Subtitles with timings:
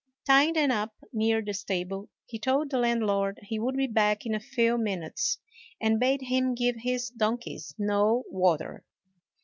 [0.25, 4.33] Tying them up near the stable, he told the landlord he would be back in
[4.33, 5.37] a few minutes,
[5.79, 8.83] and bade him give his donkeys no water.